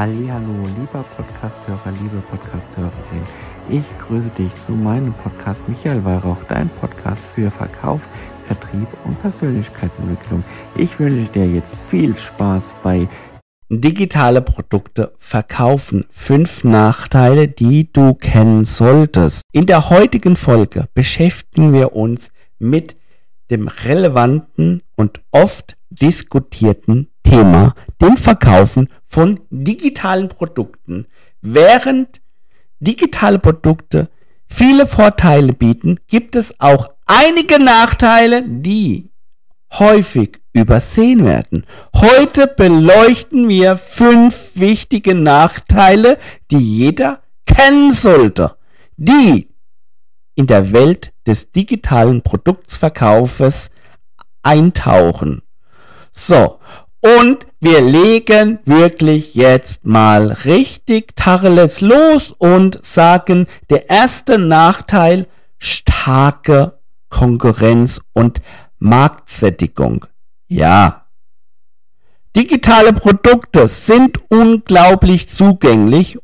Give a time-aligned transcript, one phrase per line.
[0.00, 3.22] Hallo, lieber Podcasthörer, liebe Podcasthörerin.
[3.68, 8.00] Ich grüße dich zu meinem Podcast Michael Weihrauch, dein Podcast für Verkauf,
[8.46, 10.42] Vertrieb und Persönlichkeitsentwicklung.
[10.74, 13.10] Ich wünsche dir jetzt viel Spaß bei
[13.68, 16.06] Digitale Produkte verkaufen.
[16.08, 19.42] Fünf Nachteile, die du kennen solltest.
[19.52, 22.96] In der heutigen Folge beschäftigen wir uns mit
[23.50, 31.06] dem relevanten und oft diskutierten Thema, dem Verkaufen von digitalen Produkten.
[31.40, 32.20] Während
[32.80, 34.08] digitale Produkte
[34.46, 39.10] viele Vorteile bieten, gibt es auch einige Nachteile, die
[39.72, 41.64] häufig übersehen werden.
[41.94, 46.18] Heute beleuchten wir fünf wichtige Nachteile,
[46.50, 48.56] die jeder kennen sollte,
[48.96, 49.48] die
[50.34, 53.70] in der Welt des digitalen Produktsverkaufes
[54.42, 55.42] eintauchen.
[56.12, 56.58] So,
[57.00, 65.26] und wir legen wirklich jetzt mal richtig Tacheles los und sagen, der erste Nachteil,
[65.58, 66.78] starke
[67.08, 68.40] Konkurrenz und
[68.78, 70.06] Marktsättigung.
[70.46, 71.06] Ja.
[72.36, 76.18] Digitale Produkte sind unglaublich zugänglich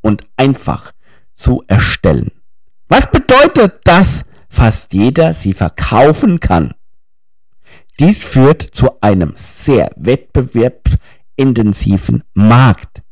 [0.00, 0.92] und einfach
[1.36, 2.32] zu erstellen.
[2.88, 6.74] Was bedeutet, dass fast jeder sie verkaufen kann?
[8.00, 13.02] Dies führt zu einem sehr wettbewerbintensiven Markt,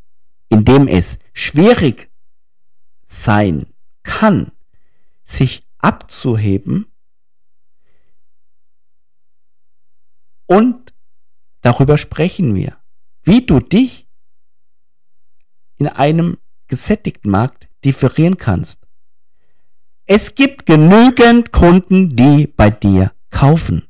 [0.48, 2.11] in dem es schwierig
[3.05, 3.67] sein
[4.03, 4.50] kann,
[5.25, 6.86] sich abzuheben
[10.47, 10.95] und
[11.61, 12.78] darüber sprechen wir,
[13.25, 14.08] wie du dich
[15.77, 18.80] in einem gesättigten Markt differieren kannst.
[20.06, 23.88] Es gibt genügend Kunden, die bei dir kaufen.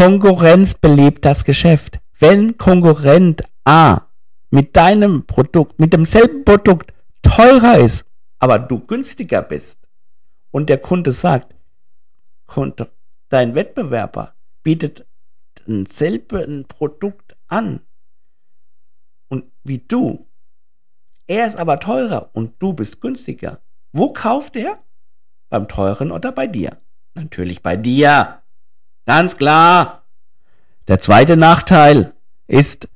[0.00, 2.00] Konkurrenz belebt das Geschäft.
[2.18, 4.06] Wenn Konkurrent A
[4.48, 8.06] mit deinem Produkt, mit demselben Produkt teurer ist,
[8.38, 9.78] aber du günstiger bist
[10.52, 11.54] und der Kunde sagt,
[13.28, 15.06] dein Wettbewerber bietet
[15.68, 17.80] denselben Produkt an
[19.28, 20.26] und wie du,
[21.26, 23.60] er ist aber teurer und du bist günstiger.
[23.92, 24.78] Wo kauft er?
[25.50, 26.78] Beim teuren oder bei dir?
[27.12, 28.40] Natürlich bei dir.
[29.06, 30.04] Ganz klar.
[30.88, 32.14] Der zweite Nachteil
[32.46, 32.88] ist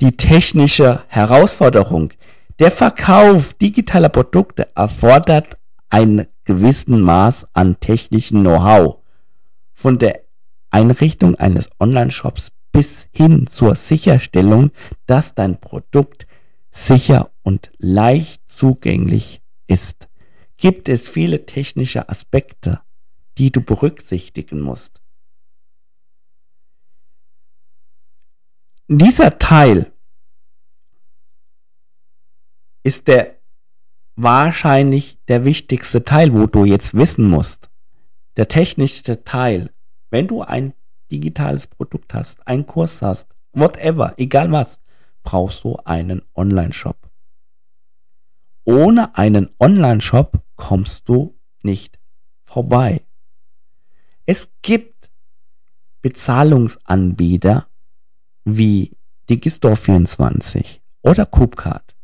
[0.00, 2.12] die technische Herausforderung.
[2.58, 5.58] Der Verkauf digitaler Produkte erfordert
[5.90, 8.98] ein gewissen Maß an technischem Know-how.
[9.72, 10.22] Von der
[10.70, 14.70] Einrichtung eines Online-Shops bis hin zur Sicherstellung,
[15.06, 16.26] dass dein Produkt
[16.70, 20.08] sicher und leicht zugänglich ist,
[20.56, 22.80] gibt es viele technische Aspekte,
[23.36, 25.01] die du berücksichtigen musst.
[28.94, 29.90] Dieser Teil
[32.82, 33.38] ist der
[34.16, 37.70] wahrscheinlich der wichtigste Teil, wo du jetzt wissen musst.
[38.36, 39.70] Der technische Teil,
[40.10, 40.74] wenn du ein
[41.10, 44.78] digitales Produkt hast, einen Kurs hast, whatever, egal was,
[45.22, 46.98] brauchst du einen Online-Shop.
[48.64, 51.98] Ohne einen Online-Shop kommst du nicht
[52.44, 53.00] vorbei.
[54.26, 55.10] Es gibt
[56.02, 57.68] Bezahlungsanbieter,
[58.44, 58.96] wie
[59.28, 61.94] Digistore24 oder Coopcard.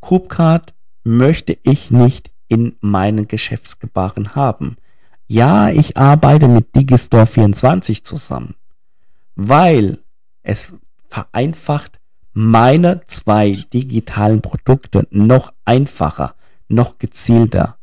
[0.00, 4.76] Coopcard möchte ich nicht in meinen Geschäftsgebaren haben.
[5.26, 8.54] Ja, ich arbeite mit Digistore24 zusammen,
[9.34, 9.98] weil
[10.42, 10.72] es
[11.08, 11.98] vereinfacht
[12.32, 16.34] meine zwei digitalen Produkte noch einfacher,
[16.68, 17.76] noch gezielter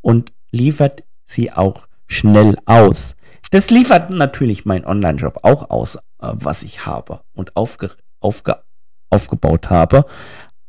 [0.00, 3.16] und liefert sie auch schnell aus.
[3.50, 7.90] Das liefert natürlich mein Online-Shop auch aus, was ich habe und aufge,
[8.20, 8.62] aufge,
[9.10, 10.06] aufgebaut habe.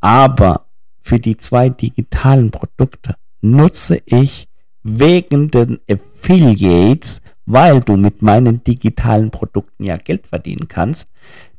[0.02, 0.68] Aber
[1.02, 4.48] für die zwei digitalen Produkte nutze ich
[4.84, 11.10] wegen den Affiliates, weil du mit meinen digitalen Produkten ja Geld verdienen kannst,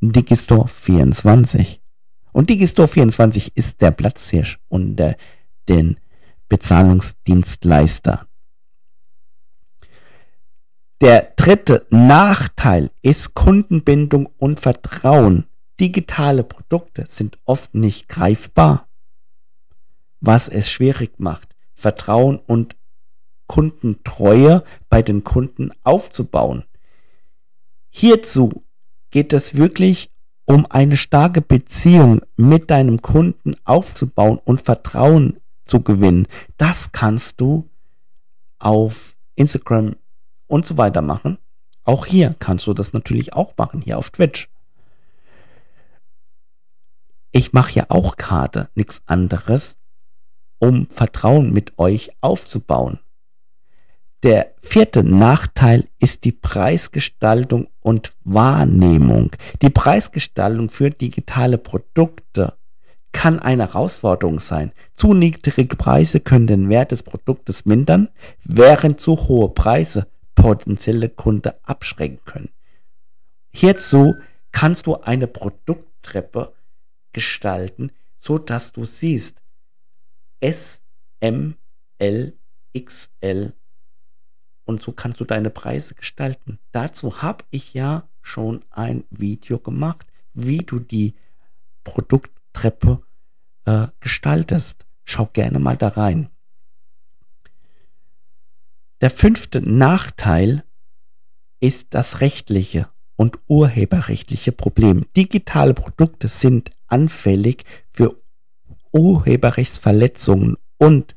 [0.01, 1.81] Digistore 24.
[2.33, 5.17] Und Digistore 24 ist der Platzhirsch unter
[5.69, 5.97] den
[6.49, 8.28] Bezahlungsdienstleister.
[11.00, 15.45] Der dritte Nachteil ist Kundenbindung und Vertrauen.
[15.79, 18.89] Digitale Produkte sind oft nicht greifbar,
[20.21, 22.75] was es schwierig macht, Vertrauen und
[23.47, 26.65] Kundentreue bei den Kunden aufzubauen.
[27.91, 28.65] Hierzu
[29.11, 30.11] geht es wirklich
[30.47, 36.27] um eine starke Beziehung mit deinem Kunden aufzubauen und Vertrauen zu gewinnen.
[36.56, 37.69] Das kannst du
[38.59, 39.95] auf Instagram
[40.49, 41.39] und so weiter machen.
[41.85, 44.49] Auch hier kannst du das natürlich auch machen, hier auf Twitch.
[47.39, 49.77] ich mache ja auch gerade nichts anderes,
[50.59, 52.99] um Vertrauen mit euch aufzubauen.
[54.25, 59.31] Der vierte Nachteil ist die Preisgestaltung und Wahrnehmung.
[59.62, 62.55] Die Preisgestaltung für digitale Produkte
[63.12, 64.73] kann eine Herausforderung sein.
[64.97, 68.09] Zu niedrige Preise können den Wert des Produktes mindern,
[68.43, 72.50] während zu hohe Preise potenzielle Kunden abschrecken können.
[73.50, 74.14] Hierzu
[74.52, 76.55] kannst du eine Produkttreppe
[77.12, 79.43] gestalten, so dass du siehst
[80.40, 80.81] S,
[81.20, 81.56] M,
[81.99, 82.38] L,
[82.79, 83.52] XL
[84.64, 86.58] und so kannst du deine Preise gestalten.
[86.73, 91.14] Dazu habe ich ja schon ein Video gemacht, wie du die
[91.85, 93.02] Produkttreppe
[93.64, 94.87] äh, gestaltest.
[95.05, 96.29] Schau gerne mal da rein.
[99.00, 100.65] Der fünfte Nachteil
[101.61, 105.06] ist das rechtliche und urheberrechtliche Problem.
[105.17, 108.21] Digitale Produkte sind anfällig für
[108.91, 111.15] Urheberrechtsverletzungen und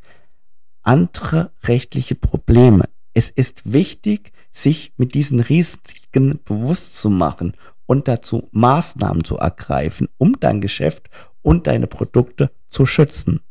[0.84, 2.88] andere rechtliche Probleme.
[3.14, 7.54] Es ist wichtig, sich mit diesen Risiken bewusst zu machen
[7.88, 11.10] und dazu Maßnahmen zu ergreifen, um dein Geschäft
[11.42, 13.42] und deine Produkte zu schützen.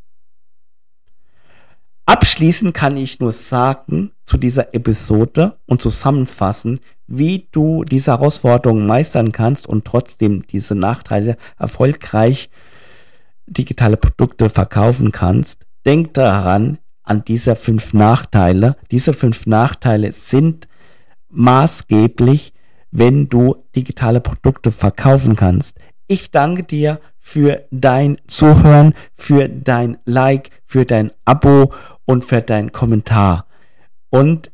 [2.20, 9.32] Abschließend kann ich nur sagen zu dieser Episode und zusammenfassen, wie du diese Herausforderungen meistern
[9.32, 12.50] kannst und trotzdem diese Nachteile erfolgreich
[13.46, 15.64] digitale Produkte verkaufen kannst.
[15.86, 18.76] Denk daran, an diese fünf Nachteile.
[18.90, 20.68] Diese fünf Nachteile sind
[21.30, 22.52] maßgeblich,
[22.90, 25.78] wenn du digitale Produkte verkaufen kannst.
[26.06, 31.72] Ich danke dir für dein Zuhören, für dein Like, für dein Abo
[32.10, 33.46] und für dein Kommentar.
[34.08, 34.50] Und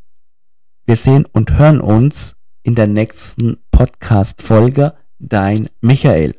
[0.84, 4.92] wir sehen und hören uns in der nächsten Podcast-Folge.
[5.18, 6.34] Dein Michael.